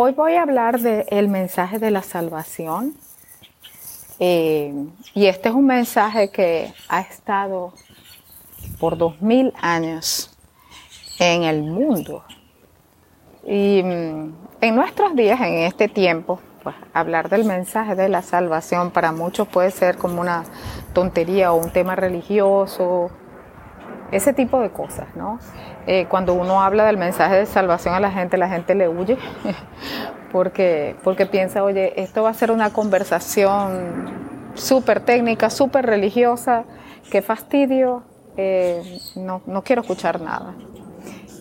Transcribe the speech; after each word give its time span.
Hoy 0.00 0.12
voy 0.12 0.34
a 0.34 0.42
hablar 0.42 0.78
del 0.78 1.26
mensaje 1.26 1.80
de 1.80 1.90
la 1.90 2.02
salvación. 2.02 2.94
Eh, 4.20 4.72
y 5.12 5.26
este 5.26 5.48
es 5.48 5.54
un 5.56 5.66
mensaje 5.66 6.30
que 6.30 6.72
ha 6.88 7.00
estado 7.00 7.72
por 8.78 8.96
dos 8.96 9.20
mil 9.20 9.52
años 9.60 10.30
en 11.18 11.42
el 11.42 11.64
mundo. 11.64 12.22
Y 13.44 13.82
mm, 13.82 14.34
en 14.60 14.76
nuestros 14.76 15.16
días, 15.16 15.40
en 15.40 15.54
este 15.64 15.88
tiempo, 15.88 16.38
pues 16.62 16.76
hablar 16.94 17.28
del 17.28 17.44
mensaje 17.44 17.96
de 17.96 18.08
la 18.08 18.22
salvación 18.22 18.92
para 18.92 19.10
muchos 19.10 19.48
puede 19.48 19.72
ser 19.72 19.96
como 19.96 20.20
una 20.20 20.44
tontería 20.92 21.52
o 21.52 21.56
un 21.56 21.70
tema 21.70 21.96
religioso, 21.96 23.10
ese 24.10 24.32
tipo 24.32 24.60
de 24.60 24.70
cosas, 24.70 25.08
¿no? 25.16 25.38
Eh, 25.86 26.06
cuando 26.08 26.34
uno 26.34 26.62
habla 26.62 26.86
del 26.86 26.96
mensaje 26.96 27.36
de 27.36 27.46
salvación 27.46 27.94
a 27.94 28.00
la 28.00 28.10
gente, 28.10 28.36
la 28.36 28.48
gente 28.48 28.74
le 28.74 28.88
huye 28.88 29.16
porque, 30.32 30.96
porque 31.04 31.26
piensa, 31.26 31.62
oye, 31.62 32.00
esto 32.00 32.22
va 32.22 32.30
a 32.30 32.34
ser 32.34 32.50
una 32.50 32.72
conversación 32.72 34.52
súper 34.54 35.00
técnica, 35.00 35.50
súper 35.50 35.86
religiosa, 35.86 36.64
qué 37.10 37.22
fastidio, 37.22 38.02
eh, 38.36 38.98
no, 39.16 39.42
no, 39.46 39.62
quiero 39.62 39.82
escuchar 39.82 40.20
nada. 40.20 40.54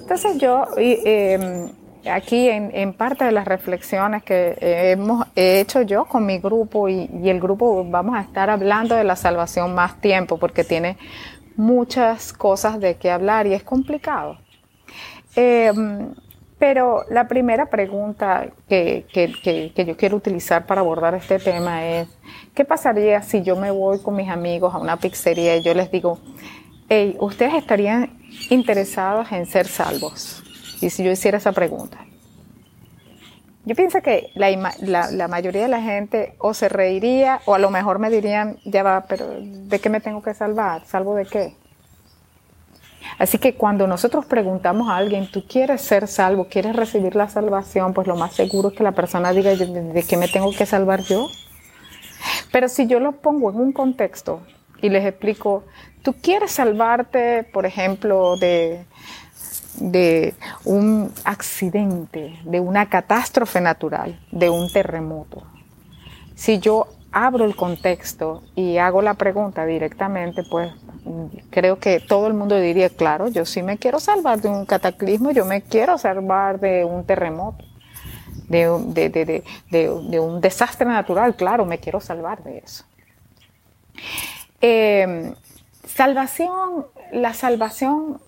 Entonces 0.01 0.37
yo, 0.37 0.65
eh, 0.77 1.69
aquí 2.09 2.47
en, 2.49 2.93
parte 2.93 3.25
de 3.25 3.31
las 3.31 3.45
reflexiones 3.45 4.23
que 4.23 4.55
hemos 4.61 5.27
hecho 5.35 5.81
yo 5.81 6.05
con 6.05 6.25
mi 6.25 6.39
grupo 6.39 6.87
y 6.87 7.29
el 7.29 7.41
grupo 7.41 7.83
vamos 7.83 8.15
a 8.15 8.21
estar 8.21 8.49
hablando 8.49 8.95
de 8.95 9.03
la 9.03 9.17
salvación 9.17 9.75
más 9.75 9.99
tiempo 9.99 10.37
porque 10.37 10.63
tiene 10.63 10.97
muchas 11.57 12.31
cosas 12.31 12.79
de 12.79 12.95
qué 12.95 13.11
hablar 13.11 13.47
y 13.47 13.53
es 13.53 13.63
complicado. 13.63 14.37
Em, 15.35 16.13
pero 16.57 17.03
la 17.09 17.27
primera 17.27 17.69
pregunta 17.69 18.47
que, 18.67 19.05
yo 19.75 19.97
quiero 19.97 20.17
utilizar 20.17 20.65
para 20.65 20.81
abordar 20.81 21.13
este 21.13 21.37
tema 21.37 21.85
es, 21.85 22.07
¿qué 22.55 22.65
pasaría 22.65 23.21
si 23.21 23.43
yo 23.43 23.55
me 23.55 23.69
voy 23.69 23.99
con 23.99 24.15
mis 24.15 24.29
amigos 24.29 24.73
a 24.73 24.79
una 24.79 24.97
pizzería 24.97 25.57
y 25.57 25.61
yo 25.61 25.73
les 25.75 25.91
digo, 25.91 26.19
hey, 26.89 27.15
¿ustedes 27.19 27.53
estarían 27.53 28.17
interesados 28.49 29.31
en 29.31 29.45
ser 29.45 29.67
salvos? 29.67 30.43
Y 30.81 30.89
si 30.89 31.03
yo 31.03 31.11
hiciera 31.11 31.37
esa 31.37 31.51
pregunta. 31.51 31.99
Yo 33.67 33.75
pienso 33.75 34.01
que 34.01 34.31
la, 34.33 34.49
la, 35.11 35.27
mayoría 35.27 35.63
de 35.63 35.67
la 35.67 35.81
gente 35.81 36.35
o 36.39 36.53
se 36.53 36.69
reiría 36.69 37.41
o 37.45 37.53
a 37.53 37.59
lo 37.59 37.69
mejor 37.69 37.99
me 37.99 38.09
dirían, 38.09 38.59
ya 38.63 38.81
va, 38.81 39.03
pero 39.09 39.27
¿de 39.41 39.79
qué 39.79 39.89
me 39.89 39.99
tengo 39.99 40.21
que 40.21 40.33
salvar? 40.33 40.85
¿Salvo 40.85 41.15
de 41.15 41.25
qué? 41.25 41.53
Así 43.19 43.39
que 43.39 43.55
cuando 43.55 43.85
nosotros 43.85 44.25
preguntamos 44.25 44.89
a 44.89 44.95
alguien, 44.95 45.29
¿tú 45.29 45.45
quieres 45.45 45.81
ser 45.81 46.07
salvo? 46.07 46.47
¿Quieres 46.49 46.77
recibir 46.77 47.17
la 47.17 47.27
salvación? 47.27 47.93
Pues 47.93 48.07
lo 48.07 48.15
más 48.15 48.33
seguro 48.33 48.69
es 48.69 48.75
que 48.75 48.83
la 48.83 48.93
persona 48.93 49.33
diga, 49.33 49.53
¿de 49.53 50.03
qué 50.07 50.15
me 50.15 50.29
tengo 50.29 50.53
que 50.53 50.65
salvar 50.65 51.01
yo? 51.01 51.27
Pero 52.53 52.69
si 52.69 52.87
yo 52.87 53.01
lo 53.01 53.17
pongo 53.17 53.49
en 53.49 53.57
un 53.57 53.73
contexto 53.73 54.43
y 54.81 54.87
les 54.87 55.05
explico, 55.05 55.65
¿tú 56.03 56.13
quieres 56.13 56.51
salvarte, 56.51 57.43
por 57.43 57.65
ejemplo, 57.65 58.37
de 58.37 58.85
de 59.77 60.33
un 60.65 61.11
accidente, 61.23 62.39
de 62.43 62.59
una 62.59 62.89
catástrofe 62.89 63.61
natural, 63.61 64.19
de 64.31 64.49
un 64.49 64.71
terremoto. 64.71 65.43
Si 66.35 66.59
yo 66.59 66.87
abro 67.11 67.45
el 67.45 67.55
contexto 67.55 68.43
y 68.55 68.77
hago 68.77 69.01
la 69.01 69.15
pregunta 69.15 69.65
directamente, 69.65 70.43
pues 70.43 70.71
creo 71.49 71.79
que 71.79 71.99
todo 71.99 72.27
el 72.27 72.33
mundo 72.33 72.59
diría, 72.59 72.89
claro, 72.89 73.27
yo 73.27 73.45
sí 73.45 73.63
me 73.63 73.77
quiero 73.77 73.99
salvar 73.99 74.41
de 74.41 74.49
un 74.49 74.65
cataclismo, 74.65 75.31
yo 75.31 75.45
me 75.45 75.61
quiero 75.61 75.97
salvar 75.97 76.59
de 76.59 76.85
un 76.85 77.05
terremoto, 77.05 77.63
de, 78.47 78.69
un 78.69 80.41
desastre 80.41 80.87
natural, 80.87 81.35
claro, 81.35 81.65
me 81.65 81.79
quiero 81.79 81.99
salvar 82.01 82.43
de 82.43 82.59
eso. 82.59 82.85
Eh, 84.61 85.33
salvación, 85.85 86.87
la 87.11 87.33
salvación 87.33 88.19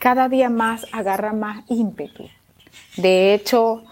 cada 0.00 0.30
día 0.30 0.48
más 0.48 0.86
agarra 0.92 1.32
más 1.32 1.62
ímpetu. 1.68 2.28
De 2.96 3.34
hecho, 3.34 3.84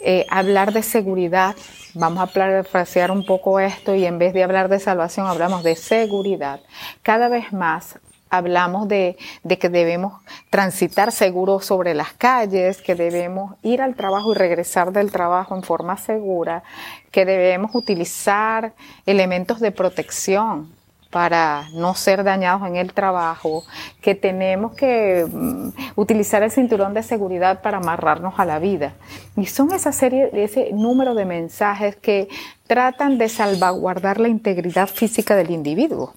eh, 0.00 0.26
hablar 0.30 0.72
de 0.72 0.82
seguridad, 0.82 1.54
vamos 1.92 2.22
a 2.22 2.26
parafrasear 2.26 3.10
un 3.10 3.26
poco 3.26 3.60
esto 3.60 3.94
y 3.94 4.06
en 4.06 4.18
vez 4.18 4.32
de 4.32 4.42
hablar 4.42 4.70
de 4.70 4.80
salvación 4.80 5.26
hablamos 5.26 5.62
de 5.62 5.76
seguridad. 5.76 6.60
Cada 7.02 7.28
vez 7.28 7.52
más 7.52 7.98
hablamos 8.30 8.88
de, 8.88 9.18
de, 9.42 9.58
que 9.58 9.68
debemos 9.68 10.14
transitar 10.48 11.12
seguro 11.12 11.60
sobre 11.60 11.92
las 11.92 12.14
calles, 12.14 12.80
que 12.80 12.94
debemos 12.94 13.56
ir 13.62 13.82
al 13.82 13.96
trabajo 13.96 14.32
y 14.32 14.36
regresar 14.36 14.92
del 14.92 15.12
trabajo 15.12 15.54
en 15.54 15.62
forma 15.62 15.98
segura, 15.98 16.62
que 17.10 17.26
debemos 17.26 17.74
utilizar 17.74 18.72
elementos 19.04 19.60
de 19.60 19.72
protección 19.72 20.79
para 21.10 21.68
no 21.72 21.94
ser 21.94 22.22
dañados 22.22 22.66
en 22.68 22.76
el 22.76 22.92
trabajo, 22.92 23.64
que 24.00 24.14
tenemos 24.14 24.74
que 24.74 25.26
mm, 25.28 25.70
utilizar 25.96 26.42
el 26.44 26.52
cinturón 26.52 26.94
de 26.94 27.02
seguridad 27.02 27.62
para 27.62 27.78
amarrarnos 27.78 28.38
a 28.38 28.44
la 28.44 28.60
vida. 28.60 28.94
Y 29.36 29.46
son 29.46 29.72
esa 29.72 29.90
serie, 29.90 30.30
ese 30.32 30.70
número 30.72 31.14
de 31.14 31.24
mensajes 31.24 31.96
que 31.96 32.28
tratan 32.68 33.18
de 33.18 33.28
salvaguardar 33.28 34.20
la 34.20 34.28
integridad 34.28 34.88
física 34.88 35.34
del 35.34 35.50
individuo. 35.50 36.14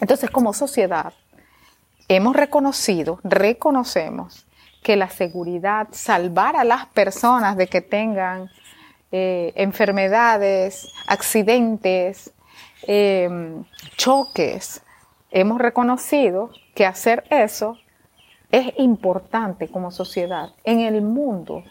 Entonces, 0.00 0.30
como 0.30 0.54
sociedad, 0.54 1.12
hemos 2.08 2.34
reconocido, 2.34 3.20
reconocemos 3.24 4.46
que 4.82 4.96
la 4.96 5.10
seguridad, 5.10 5.88
salvar 5.92 6.56
a 6.56 6.64
las 6.64 6.86
personas 6.86 7.56
de 7.56 7.68
que 7.68 7.82
tengan 7.82 8.50
eh, 9.12 9.52
enfermedades, 9.56 10.88
accidentes, 11.06 12.32
Em, 12.86 13.64
choques, 13.96 14.82
hemos 15.30 15.60
reconocido 15.60 16.50
que 16.74 16.86
hacer 16.86 17.24
eso 17.30 17.78
es 18.50 18.72
importante 18.78 19.68
como 19.68 19.90
sociedad. 19.90 20.50
En 20.64 20.80
el 20.80 21.00
mundo, 21.00 21.62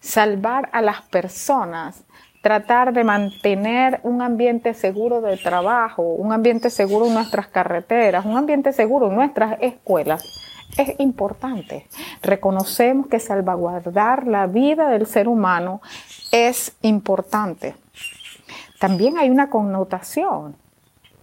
salvar 0.00 0.68
a 0.72 0.80
las 0.82 1.02
personas, 1.02 2.04
tratar 2.42 2.92
de 2.92 3.02
mantener 3.02 4.00
un 4.04 4.22
ambiente 4.22 4.72
seguro 4.72 5.20
de 5.20 5.36
trabajo, 5.36 6.02
un 6.02 6.32
ambiente 6.32 6.70
seguro 6.70 7.06
en 7.06 7.14
nuestras 7.14 7.48
carreteras, 7.48 8.24
un 8.24 8.36
ambiente 8.36 8.72
seguro 8.72 9.08
en 9.08 9.16
nuestras 9.16 9.60
escuelas, 9.60 10.22
es 10.78 10.94
importante. 10.98 11.86
Reconocemos 12.22 13.08
que 13.08 13.18
salvaguardar 13.18 14.26
la 14.26 14.46
vida 14.46 14.88
del 14.90 15.06
ser 15.06 15.26
humano 15.28 15.80
es 16.30 16.76
importante 16.82 17.74
también 18.78 19.18
hay 19.18 19.30
una 19.30 19.50
connotación 19.50 20.56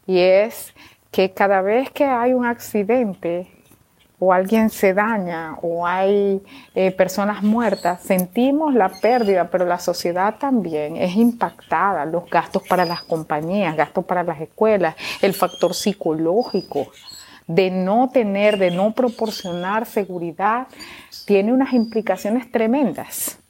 y 0.06 0.19
es 0.19 0.74
que 1.12 1.31
cada 1.31 1.62
vez 1.62 1.90
que 1.91 2.06
hay 2.06 2.34
un 2.34 2.46
accidente 2.46 3.47
o 4.19 4.31
alguien 4.31 4.69
se 4.69 4.94
daña 4.94 5.56
o 5.62 5.86
hay 5.86 6.42
eh, 6.75 6.92
personas 6.92 7.44
muertas, 7.44 8.02
sentimos 8.02 8.74
la 8.74 8.90
pérdida, 8.90 9.50
pero 9.50 9.66
la 9.66 9.80
sociedad 9.80 10.36
también 10.40 10.96
es 10.96 11.16
impactada, 11.16 12.06
los 12.06 12.30
gastos 12.30 12.63
para 12.68 12.86
las 12.86 13.03
compañías, 13.03 13.75
gastos 13.75 14.06
para 14.06 14.24
las 14.24 14.40
escuelas, 14.40 14.96
el 15.22 15.34
factor 15.34 15.74
psicológico 15.74 16.88
de 17.47 17.69
no 17.69 18.09
tener, 18.13 18.58
de 18.58 18.72
no 18.72 18.94
proporcionar 18.94 19.86
seguridad, 19.86 20.68
tiene 21.25 21.52
unas 21.52 21.74
implicaciones 21.74 22.50
tremendas 22.50 23.43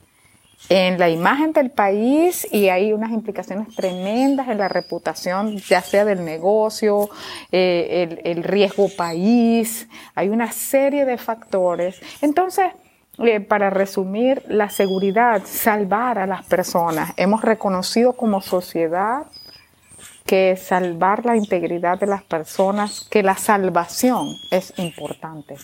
en 0.70 0.98
la 0.98 1.10
imagen 1.10 1.52
del 1.52 1.72
país 1.72 2.48
y 2.52 2.70
hay 2.70 2.94
unas 2.94 3.12
implicaciones 3.12 3.76
tremendas 3.76 4.48
en 4.48 4.58
la 4.58 4.70
reputación, 4.70 5.58
ya 5.58 5.82
sea 5.82 6.06
del 6.06 6.24
negocio, 6.24 7.10
eh, 7.52 8.22
el, 8.24 8.44
riesgo 8.44 8.88
país, 8.90 9.88
hay 10.16 10.30
una 10.30 10.52
serie 10.52 11.06
de 11.06 11.18
factores. 11.18 12.02
Entonces, 12.22 12.72
eh, 13.20 13.42
para 13.42 13.70
resumir, 13.70 14.44
la 14.48 14.70
seguridad, 14.70 15.44
salvar 15.46 16.18
a 16.18 16.26
las 16.26 16.46
personas. 16.46 17.14
Hemos 17.18 17.42
reconocido 17.42 18.14
como 18.14 18.42
sociedad 18.42 19.28
que 20.26 20.56
salvar 20.56 21.26
la 21.26 21.36
integridad 21.36 22.00
de 22.00 22.08
las 22.08 22.24
personas, 22.24 23.06
que 23.12 23.22
la 23.22 23.36
salvación 23.36 24.30
es 24.50 24.74
importante. 24.78 25.58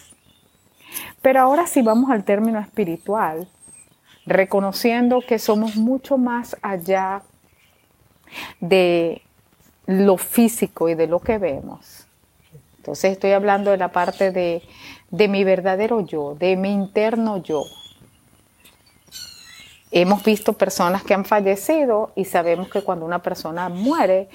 Pero 1.22 1.42
ahora 1.42 1.66
si 1.66 1.82
vamos 1.82 2.12
al 2.12 2.24
término 2.24 2.60
espiritual, 2.60 3.48
reconociendo 4.30 5.22
que 5.28 5.40
somos 5.40 5.76
mucho 5.76 6.18
más 6.18 6.56
allá 6.62 7.24
de 8.60 9.24
lo 9.88 10.18
físico 10.18 10.88
y 10.88 10.96
de 10.96 11.08
lo 11.08 11.20
que 11.20 11.40
vemos. 11.40 12.06
Entonces 12.78 13.14
estoy 13.14 13.32
hablando 13.32 13.72
de 13.72 13.78
la 13.78 13.92
parte 13.92 14.32
de, 14.32 14.62
mi 15.28 15.44
verdadero 15.44 16.02
yo, 16.02 16.36
de 16.36 16.56
mi 16.56 16.72
interno 16.72 17.38
yo. 17.38 17.64
Hemos 19.92 20.24
visto 20.24 20.54
personas 20.54 21.04
que 21.04 21.16
han 21.16 21.26
fallecido 21.26 22.12
y 22.16 22.26
sabemos 22.26 22.70
que 22.70 22.84
cuando 22.84 23.06
una 23.06 23.24
persona 23.24 23.70
muere 23.70 24.30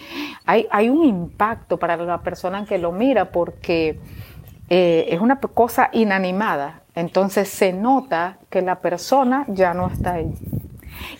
hay, 0.44 0.66
hay 0.72 0.88
un 0.88 1.04
impacto 1.04 1.78
para 1.78 1.96
la 1.96 2.20
persona 2.22 2.66
que 2.66 2.78
lo 2.78 2.90
mira 2.90 3.30
porque 3.30 4.00
eh, 4.68 5.06
es 5.08 5.20
una 5.20 5.38
cosa 5.38 5.90
inanimada 5.92 6.83
entonces 6.94 7.48
se 7.48 7.72
nota 7.72 8.38
que 8.50 8.62
la 8.62 8.76
persona 8.76 9.44
ya 9.48 9.74
no 9.74 9.88
está 9.88 10.14
ahí. 10.14 10.34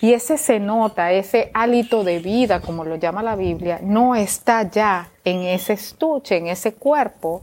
Y 0.00 0.12
ese 0.12 0.38
se 0.38 0.60
nota, 0.60 1.12
ese 1.12 1.50
hálito 1.52 2.04
de 2.04 2.18
vida, 2.18 2.60
como 2.60 2.84
lo 2.84 2.96
llama 2.96 3.22
la 3.22 3.36
Biblia, 3.36 3.80
no 3.82 4.14
está 4.14 4.70
ya 4.70 5.08
en 5.24 5.42
ese 5.42 5.74
estuche, 5.74 6.36
en 6.36 6.46
ese 6.46 6.74
cuerpo. 6.74 7.42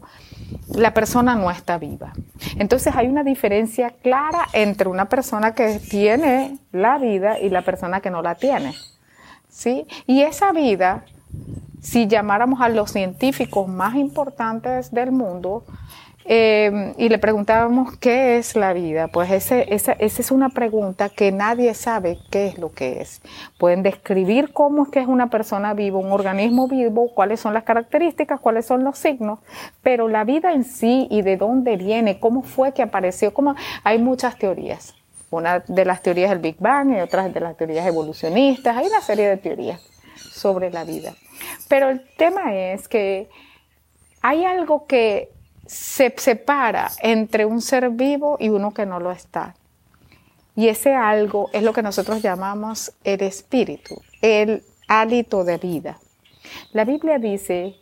La 0.73 0.93
persona 0.93 1.35
no 1.35 1.51
está 1.51 1.77
viva. 1.77 2.13
Entonces 2.57 2.95
hay 2.95 3.07
una 3.07 3.23
diferencia 3.23 3.89
clara 3.89 4.47
entre 4.53 4.87
una 4.87 5.05
persona 5.05 5.53
que 5.53 5.79
tiene 5.79 6.57
la 6.71 6.97
vida 6.97 7.39
y 7.39 7.49
la 7.49 7.61
persona 7.61 8.01
que 8.01 8.09
no 8.09 8.21
la 8.21 8.35
tiene. 8.35 8.73
¿Sí? 9.49 9.85
Y 10.07 10.21
esa 10.21 10.53
vida, 10.53 11.03
si 11.81 12.07
llamáramos 12.07 12.61
a 12.61 12.69
los 12.69 12.91
científicos 12.91 13.67
más 13.67 13.95
importantes 13.95 14.91
del 14.91 15.11
mundo, 15.11 15.65
eh, 16.25 16.93
y 16.97 17.09
le 17.09 17.17
preguntábamos 17.17 17.97
qué 17.97 18.37
es 18.37 18.55
la 18.55 18.73
vida. 18.73 19.07
Pues 19.07 19.31
ese, 19.31 19.73
esa, 19.73 19.93
esa, 19.93 20.21
es 20.21 20.31
una 20.31 20.49
pregunta 20.49 21.09
que 21.09 21.31
nadie 21.31 21.73
sabe 21.73 22.19
qué 22.29 22.47
es 22.47 22.57
lo 22.57 22.71
que 22.71 23.01
es. 23.01 23.21
Pueden 23.57 23.83
describir 23.83 24.53
cómo 24.53 24.83
es 24.83 24.89
que 24.89 24.99
es 24.99 25.07
una 25.07 25.29
persona 25.29 25.73
viva, 25.73 25.99
un 25.99 26.11
organismo 26.11 26.67
vivo, 26.67 27.13
cuáles 27.13 27.39
son 27.39 27.53
las 27.53 27.63
características, 27.63 28.39
cuáles 28.39 28.65
son 28.65 28.83
los 28.83 28.97
signos, 28.97 29.39
pero 29.81 30.07
la 30.07 30.23
vida 30.23 30.53
en 30.53 30.63
sí 30.63 31.07
y 31.09 31.21
de 31.21 31.37
dónde 31.37 31.77
viene, 31.77 32.19
cómo 32.19 32.43
fue 32.43 32.73
que 32.73 32.83
apareció, 32.83 33.33
cómo, 33.33 33.55
hay 33.83 33.97
muchas 33.99 34.37
teorías. 34.37 34.95
Una 35.29 35.59
de 35.59 35.85
las 35.85 36.01
teorías 36.01 36.29
del 36.29 36.39
Big 36.39 36.57
Bang 36.59 36.91
y 36.91 36.99
otras 36.99 37.33
de 37.33 37.39
las 37.39 37.55
teorías 37.55 37.87
evolucionistas. 37.87 38.75
Hay 38.75 38.87
una 38.87 38.99
serie 38.99 39.29
de 39.29 39.37
teorías 39.37 39.81
sobre 40.15 40.69
la 40.71 40.83
vida. 40.83 41.13
Pero 41.69 41.89
el 41.89 42.01
tema 42.17 42.53
es 42.53 42.87
que 42.89 43.29
hay 44.21 44.43
algo 44.43 44.85
que 44.85 45.29
se 45.71 46.13
separa 46.17 46.91
entre 47.01 47.45
un 47.45 47.61
ser 47.61 47.91
vivo 47.91 48.35
y 48.41 48.49
uno 48.49 48.73
que 48.73 48.85
no 48.85 48.99
lo 48.99 49.09
está. 49.09 49.55
Y 50.53 50.67
ese 50.67 50.93
algo 50.93 51.49
es 51.53 51.63
lo 51.63 51.71
que 51.71 51.81
nosotros 51.81 52.21
llamamos 52.21 52.91
el 53.05 53.21
espíritu, 53.21 54.01
el 54.21 54.63
hálito 54.89 55.45
de 55.45 55.57
vida. 55.57 55.97
La 56.73 56.83
Biblia 56.83 57.19
dice 57.19 57.77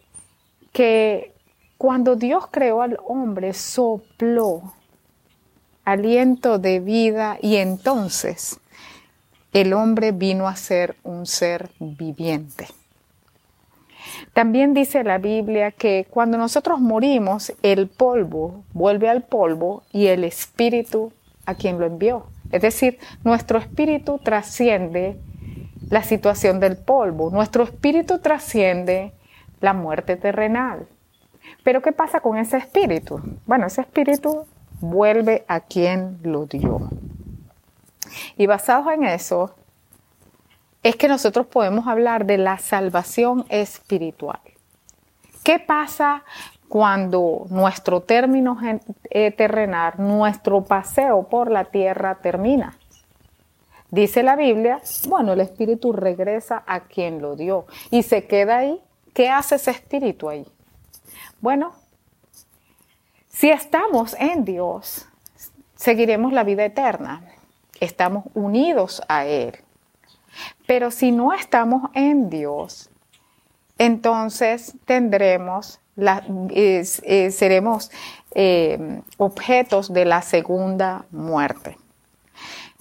que 0.71 1.33
cuando 1.79 2.15
Dios 2.15 2.45
creó 2.51 2.83
al 2.83 2.99
hombre, 3.07 3.55
sopló 3.55 4.61
aliento 5.83 6.59
de 6.59 6.81
vida 6.81 7.39
y 7.41 7.55
entonces 7.55 8.59
el 9.51 9.73
hombre 9.73 10.11
vino 10.11 10.47
a 10.47 10.55
ser 10.55 10.95
un 11.01 11.25
ser 11.25 11.71
viviente. 11.79 12.67
También 14.33 14.73
dice 14.73 15.03
la 15.03 15.17
Biblia 15.17 15.71
que 15.71 16.07
cuando 16.09 16.37
nosotros 16.37 16.79
morimos, 16.79 17.53
el 17.61 17.87
polvo 17.87 18.63
vuelve 18.73 19.09
al 19.09 19.23
polvo 19.23 19.83
y 19.91 20.07
el 20.07 20.23
espíritu 20.23 21.11
a 21.45 21.55
quien 21.55 21.79
lo 21.79 21.85
envió. 21.85 22.25
Es 22.51 22.61
decir, 22.61 22.99
nuestro 23.23 23.59
espíritu 23.59 24.19
trasciende 24.19 25.17
la 25.89 26.03
situación 26.03 26.59
del 26.59 26.77
polvo, 26.77 27.29
nuestro 27.29 27.63
espíritu 27.63 28.19
trasciende 28.19 29.13
la 29.61 29.73
muerte 29.73 30.15
terrenal. 30.15 30.87
Pero 31.63 31.81
¿qué 31.81 31.91
pasa 31.91 32.19
con 32.19 32.37
ese 32.37 32.57
espíritu? 32.57 33.21
Bueno, 33.45 33.67
ese 33.67 33.81
espíritu 33.81 34.45
vuelve 34.79 35.45
a 35.47 35.59
quien 35.59 36.19
lo 36.23 36.45
dio. 36.45 36.89
Y 38.37 38.47
basado 38.47 38.91
en 38.91 39.03
eso, 39.03 39.55
es 40.83 40.95
que 40.95 41.07
nosotros 41.07 41.47
podemos 41.47 41.87
hablar 41.87 42.25
de 42.25 42.37
la 42.37 42.57
salvación 42.57 43.45
espiritual. 43.49 44.39
¿Qué 45.43 45.59
pasa 45.59 46.23
cuando 46.67 47.45
nuestro 47.49 48.01
término 48.01 48.57
eh, 49.09 49.31
terrenal, 49.31 49.93
nuestro 49.97 50.63
paseo 50.63 51.23
por 51.23 51.51
la 51.51 51.65
tierra 51.65 52.15
termina? 52.15 52.77
Dice 53.91 54.21
la 54.21 54.35
Biblia, 54.35 54.81
bueno, 55.07 55.33
el 55.33 55.41
espíritu 55.41 55.91
regresa 55.93 56.63
a 56.67 56.81
quien 56.81 57.21
lo 57.21 57.35
dio 57.35 57.65
y 57.89 58.03
se 58.03 58.27
queda 58.27 58.59
ahí. 58.59 58.79
¿Qué 59.13 59.29
hace 59.29 59.55
ese 59.55 59.71
espíritu 59.71 60.29
ahí? 60.29 60.45
Bueno, 61.41 61.73
si 63.27 63.49
estamos 63.49 64.15
en 64.19 64.45
Dios, 64.45 65.07
seguiremos 65.75 66.31
la 66.33 66.43
vida 66.43 66.65
eterna. 66.65 67.23
Estamos 67.79 68.25
unidos 68.35 69.01
a 69.07 69.25
Él. 69.25 69.57
Pero 70.65 70.91
si 70.91 71.11
no 71.11 71.33
estamos 71.33 71.89
en 71.93 72.29
Dios, 72.29 72.89
entonces 73.77 74.73
tendremos, 74.85 75.79
eh, 75.97 77.31
seremos 77.31 77.91
eh, 78.35 79.01
objetos 79.17 79.91
de 79.91 80.05
la 80.05 80.21
segunda 80.21 81.05
muerte. 81.11 81.77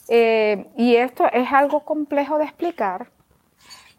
Eh, 0.08 0.66
y 0.76 0.96
esto 0.96 1.26
es 1.32 1.52
algo 1.52 1.80
complejo 1.80 2.38
de 2.38 2.44
explicar, 2.44 3.08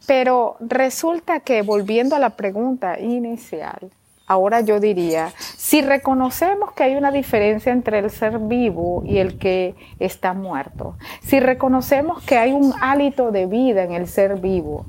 pero 0.08 0.58
resulta 0.60 1.40
que 1.40 1.62
volviendo 1.62 2.16
a 2.16 2.20
la 2.20 2.32
pregunta 2.32 3.00
inicial, 3.00 3.92
ahora 4.30 4.62
yo 4.62 4.80
diría, 4.80 5.34
si 5.58 5.82
reconocemos 5.82 6.72
que 6.74 6.84
hay 6.84 6.96
una 6.96 7.12
diferencia 7.12 7.74
entre 7.74 7.98
el 7.98 8.12
ser 8.12 8.38
vivo 8.38 9.02
y 9.04 9.18
el 9.18 9.40
que 9.40 9.76
está 10.00 10.34
muerto, 10.34 10.96
si 11.22 11.40
reconocemos 11.40 12.24
que 12.24 12.38
hay 12.38 12.52
un 12.52 12.74
hálito 12.80 13.32
de 13.32 13.48
vida 13.48 13.84
en 13.84 13.92
el 13.92 14.08
ser 14.08 14.40
vivo, 14.40 14.86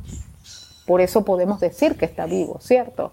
por 0.86 1.00
eso 1.00 1.24
podemos 1.24 1.58
decir 1.58 1.96
que 1.96 2.04
está 2.04 2.26
vivo, 2.26 2.58
¿cierto? 2.60 3.12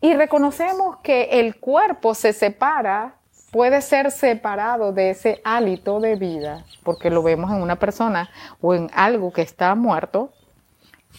Y 0.00 0.14
reconocemos 0.14 0.96
que 1.02 1.24
el 1.40 1.56
cuerpo 1.60 2.14
se 2.14 2.32
separa, 2.32 3.16
puede 3.50 3.82
ser 3.82 4.10
separado 4.12 4.92
de 4.92 5.10
ese 5.10 5.42
hálito 5.44 6.00
de 6.00 6.16
vida, 6.16 6.64
porque 6.84 7.10
lo 7.10 7.22
vemos 7.22 7.50
en 7.50 7.60
una 7.60 7.76
persona 7.76 8.30
o 8.62 8.74
en 8.74 8.90
algo 8.94 9.30
que 9.30 9.42
está 9.42 9.74
muerto, 9.74 10.32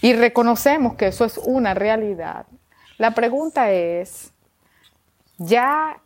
y 0.01 0.13
reconocemos 0.13 0.95
que 0.95 1.05
eso 1.07 1.25
es 1.25 1.37
una 1.37 1.75
realidad. 1.75 2.47
La 2.97 3.11
pregunta 3.11 3.71
es, 3.71 4.31
ya 5.37 5.97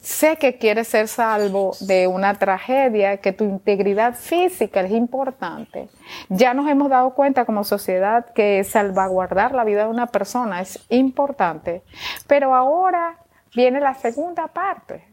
sé 0.00 0.36
que 0.36 0.58
quieres 0.58 0.88
ser 0.88 1.08
salvo 1.08 1.72
de 1.80 2.06
una 2.06 2.34
tragedia, 2.34 3.16
que 3.18 3.32
tu 3.32 3.44
integridad 3.44 4.14
física 4.14 4.80
es 4.80 4.92
importante. 4.92 5.88
Ya 6.28 6.54
nos 6.54 6.68
hemos 6.68 6.90
dado 6.90 7.14
cuenta 7.14 7.44
como 7.44 7.64
sociedad 7.64 8.26
que 8.32 8.62
salvaguardar 8.64 9.54
la 9.54 9.64
vida 9.64 9.84
de 9.84 9.90
una 9.90 10.06
persona 10.06 10.60
es 10.60 10.84
importante. 10.88 11.82
Pero 12.26 12.54
ahora 12.54 13.18
viene 13.54 13.80
la 13.80 13.94
segunda 13.94 14.46
parte. 14.48 15.04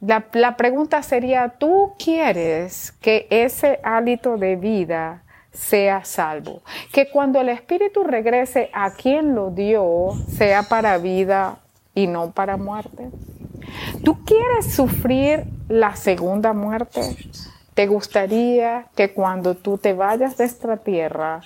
La, 0.00 0.56
pregunta 0.56 1.02
sería, 1.02 1.48
¿tú 1.58 1.94
quieres 1.98 2.92
que 3.00 3.26
ese 3.30 3.80
hálito 3.82 4.36
de 4.36 4.54
vida 4.54 5.24
sea 5.52 6.04
salvo. 6.04 6.62
Que 6.92 7.10
cuando 7.10 7.40
el 7.40 7.48
Espíritu 7.48 8.04
regrese 8.04 8.70
a 8.72 8.92
quien 8.92 9.34
lo 9.34 9.50
dio, 9.50 10.12
sea 10.36 10.62
para 10.64 10.98
vida 10.98 11.58
y 11.94 12.06
no 12.06 12.30
para 12.30 12.56
muerte. 12.56 13.10
¿Tú 14.04 14.24
quieres 14.24 14.74
sufrir 14.74 15.44
la 15.68 15.96
segunda 15.96 16.52
muerte? 16.52 17.16
¿Te 17.74 17.86
gustaría 17.86 18.86
que 18.96 19.12
cuando 19.12 19.54
tú 19.54 19.78
te 19.78 19.92
vayas 19.92 20.36
de 20.36 20.44
esta 20.44 20.78
tierra, 20.78 21.42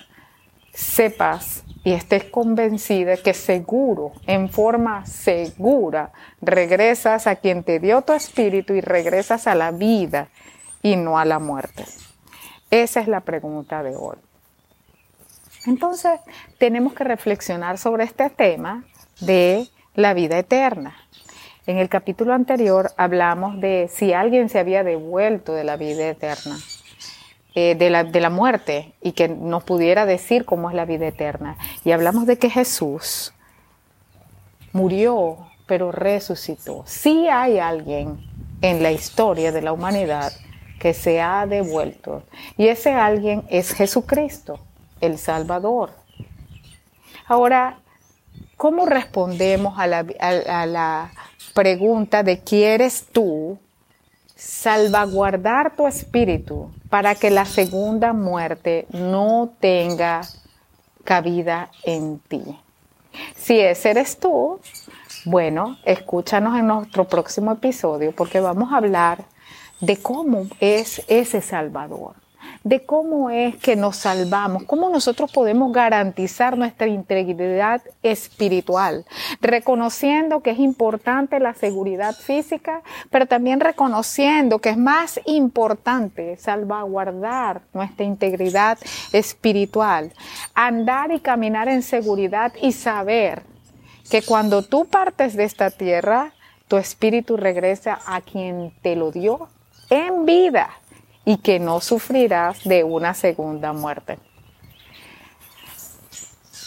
sepas 0.73 1.63
y 1.83 1.93
estés 1.93 2.23
convencida 2.25 3.17
que 3.17 3.33
seguro, 3.33 4.13
en 4.25 4.49
forma 4.49 5.05
segura, 5.05 6.11
regresas 6.41 7.27
a 7.27 7.35
quien 7.35 7.63
te 7.63 7.79
dio 7.79 8.01
tu 8.01 8.13
espíritu 8.13 8.73
y 8.73 8.81
regresas 8.81 9.45
a 9.45 9.53
la 9.53 9.71
vida 9.71 10.29
y 10.81 10.95
no 10.95 11.19
a 11.19 11.25
la 11.25 11.39
muerte? 11.39 11.85
Esa 12.73 13.01
es 13.01 13.07
la 13.07 13.19
pregunta 13.19 13.83
de 13.83 13.95
hoy. 13.95 14.17
Entonces, 15.67 16.19
tenemos 16.57 16.93
que 16.93 17.03
reflexionar 17.03 17.77
sobre 17.77 18.03
este 18.03 18.31
tema 18.31 18.83
de 19.19 19.67
la 19.93 20.15
vida 20.15 20.39
eterna. 20.39 20.97
En 21.67 21.77
el 21.77 21.87
capítulo 21.87 22.33
anterior 22.33 22.89
hablamos 22.97 23.61
de 23.61 23.91
si 23.93 24.13
alguien 24.13 24.49
se 24.49 24.57
había 24.57 24.83
devuelto 24.83 25.53
de 25.53 25.63
la 25.63 25.77
vida 25.77 26.07
eterna, 26.07 26.57
eh, 27.53 27.75
de, 27.75 27.91
la, 27.91 28.05
de 28.05 28.19
la 28.19 28.31
muerte, 28.31 28.95
y 29.03 29.11
que 29.11 29.27
nos 29.29 29.63
pudiera 29.63 30.07
decir 30.07 30.43
cómo 30.43 30.71
es 30.71 30.75
la 30.75 30.85
vida 30.85 31.05
eterna. 31.05 31.57
Y 31.85 31.91
hablamos 31.91 32.25
de 32.25 32.39
que 32.39 32.49
Jesús 32.49 33.35
murió, 34.71 35.37
pero 35.67 35.91
resucitó. 35.91 36.83
Si 36.87 37.27
hay 37.27 37.59
alguien 37.59 38.17
en 38.63 38.81
la 38.81 38.91
historia 38.91 39.51
de 39.51 39.61
la 39.61 39.73
humanidad 39.73 40.33
que 40.83 40.93
se 40.93 41.21
ha 41.21 41.47
devuelto. 41.47 42.23
Y 42.57 42.67
ese 42.67 42.91
alguien 42.91 43.45
es 43.47 43.71
Jesucristo, 43.71 44.59
el 44.99 45.17
Salvador. 45.17 45.91
Ahora, 47.25 47.79
¿cómo 48.57 48.85
respondemos 48.85 49.79
a 49.79 49.87
la, 49.87 50.05
a 50.19 50.65
la 50.65 51.11
pregunta 51.53 52.21
de 52.21 52.41
¿quieres 52.41 53.07
tú 53.13 53.57
salvaguardar 54.35 55.73
tu 55.73 55.87
espíritu 55.87 56.69
para 56.89 57.15
que 57.15 57.29
la 57.29 57.45
segunda 57.45 58.11
muerte 58.11 58.85
no 58.89 59.53
tenga 59.61 60.19
cabida 61.05 61.71
en 61.83 62.19
ti? 62.19 62.43
Si 63.37 63.57
ese 63.57 63.91
eres 63.91 64.19
tú, 64.19 64.59
Bueno, 65.25 65.77
escúchanos 65.85 66.59
en 66.59 66.67
nuestro 66.67 67.05
próximo 67.07 67.53
episodio 67.53 68.11
porque 68.11 68.41
vamos 68.41 68.73
a 68.73 68.77
hablar 68.77 69.23
de 69.85 69.97
cómo 69.97 70.47
es 70.59 71.01
ese 71.07 71.41
Salvador 71.41 72.15
de 72.63 72.85
cómo 72.85 73.29
es 73.29 73.57
que 73.57 73.75
nos 73.75 73.97
salvamos, 73.97 74.63
cómo 74.63 74.89
nosotros 74.89 75.31
podemos 75.31 75.73
garantizar 75.73 76.57
nuestra 76.57 76.87
integridad 76.87 77.81
espiritual, 78.01 79.05
reconociendo 79.41 80.41
que 80.41 80.51
es 80.51 80.59
importante 80.59 81.39
la 81.39 81.53
seguridad 81.53 82.15
física, 82.15 82.81
pero 83.09 83.25
también 83.25 83.59
reconociendo 83.59 84.59
que 84.59 84.69
es 84.69 84.77
más 84.77 85.19
importante 85.25 86.37
salvaguardar 86.37 87.63
nuestra 87.73 88.05
integridad 88.05 88.77
espiritual, 89.11 90.13
andar 90.53 91.11
y 91.11 91.19
caminar 91.19 91.67
en 91.67 91.81
seguridad 91.81 92.53
y 92.61 92.71
saber 92.71 93.43
que 94.09 94.21
cuando 94.21 94.63
tú 94.63 94.85
partes 94.85 95.35
de 95.35 95.43
esta 95.43 95.69
tierra, 95.69 96.33
tu 96.67 96.77
espíritu 96.77 97.35
regresa 97.35 97.99
a 98.05 98.21
quien 98.21 98.71
te 98.81 98.95
lo 98.95 99.11
dio 99.11 99.49
en 99.89 100.25
vida 100.25 100.69
y 101.25 101.37
que 101.37 101.59
no 101.59 101.79
sufrirás 101.79 102.63
de 102.63 102.83
una 102.83 103.13
segunda 103.13 103.73
muerte. 103.73 104.19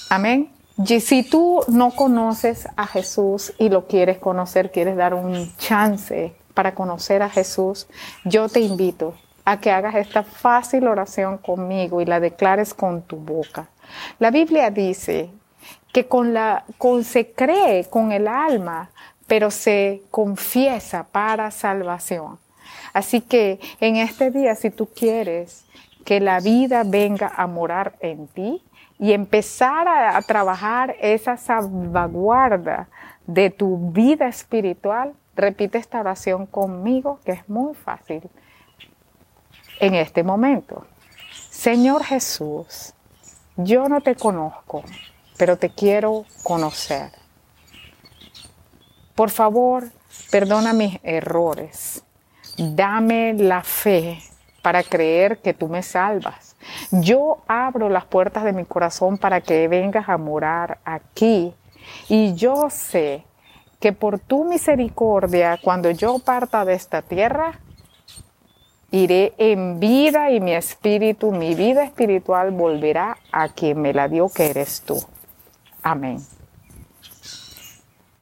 Amén. 0.09 0.51
Y 0.79 1.01
si 1.01 1.23
tú 1.23 1.63
no 1.69 1.91
conoces 1.91 2.69
a 2.77 2.87
Jesús 2.87 3.53
y 3.59 3.71
lo 3.71 3.87
quieres 3.87 4.19
conocer, 4.19 4.71
quieres 4.71 4.97
dar 4.97 5.15
un 5.15 5.55
chance 5.57 6.35
para 6.55 6.75
conocer 6.75 7.23
a 7.23 7.31
Jesús, 7.31 7.87
yo 8.25 8.49
te 8.49 8.61
invito 8.61 9.15
a 9.45 9.59
que 9.61 9.71
hagas 9.71 9.95
esta 9.95 10.23
fácil 10.23 10.87
oración 10.87 11.39
conmigo 11.39 12.01
y 12.01 12.05
la 12.05 12.21
declares 12.21 12.75
con 12.75 13.03
tu 13.03 13.17
boca. 13.17 13.69
La 14.19 14.31
Biblia 14.31 14.71
dice 14.71 15.31
que 15.93 16.07
con 16.07 16.35
la, 16.35 16.65
con, 16.79 17.05
se 17.05 17.33
cree 17.33 17.87
con 17.89 18.13
el 18.13 18.29
alma, 18.29 18.91
pero 19.27 19.51
se 19.51 20.03
confiesa 20.11 21.07
para 21.11 21.51
salvación. 21.51 22.39
Así 22.97 23.21
que 23.21 23.61
en 23.79 23.97
este 23.97 24.31
día, 24.31 24.55
si 24.55 24.71
tú 24.71 24.87
quieres 24.87 25.67
que 26.07 26.19
la 26.19 26.41
vida 26.41 26.83
venga 26.83 27.31
a 27.37 27.47
morar 27.47 27.95
en 28.01 28.27
ti 28.27 28.65
y 28.99 29.13
empezar 29.13 29.87
a, 29.87 30.19
trabajar 30.23 30.97
esa 30.99 31.37
salvaguarda 31.37 32.89
de 33.27 33.51
tu 33.51 33.91
vida 33.91 34.29
espiritual, 34.29 35.13
repite 35.35 35.77
esta 35.77 36.01
oración 36.01 36.47
conmigo, 36.47 37.21
que 37.23 37.33
es 37.33 37.47
muy 37.51 37.75
fácil 37.75 38.23
en 39.79 39.95
este 39.95 40.23
momento. 40.23 40.87
Señor 41.51 42.03
Jesús, 42.03 42.95
yo 43.59 43.91
no 43.91 44.01
te 44.01 44.15
conozco, 44.15 44.85
pero 45.37 45.59
te 45.59 45.69
quiero 45.69 46.25
conocer. 46.43 47.11
Por 49.15 49.29
favor, 49.29 49.85
perdona 50.31 50.73
mis 50.73 50.99
errores. 51.03 52.03
Dame 52.57 53.35
la 53.35 53.63
fe 53.63 54.19
para 54.63 54.83
creer 54.83 55.39
que 55.39 55.55
tú 55.55 55.69
me 55.69 55.83
salvas. 55.83 56.57
Yo 56.91 57.39
abro 57.47 57.89
las 57.89 58.05
puertas 58.05 58.45
de 58.45 58.53
mi 58.53 58.65
corazón 58.65 59.19
para 59.19 59.41
que 59.41 59.69
vengas 59.69 60.09
a 60.09 60.17
morar 60.17 60.79
aquí. 60.85 61.55
Y 62.09 62.35
yo 62.35 62.69
sé 62.71 63.25
que 63.81 63.93
por 63.93 64.19
tu 64.19 64.45
misericordia, 64.45 65.59
cuando 65.63 65.91
yo 65.91 66.19
parta 66.19 66.65
de 66.65 66.75
esta 66.75 67.03
tierra, 67.03 67.61
iré 68.91 69.35
en 69.39 69.79
vida 69.79 70.31
y 70.31 70.41
mi 70.41 70.53
espíritu, 70.53 71.31
mi 71.31 71.55
vida 71.55 71.85
espiritual 71.85 72.51
volverá 72.51 73.19
a 73.31 73.49
quien 73.49 73.81
me 73.81 73.93
la 73.93 74.09
dio, 74.09 74.29
que 74.29 74.51
eres 74.51 74.83
tú. 74.83 74.99
Amén. 75.83 76.19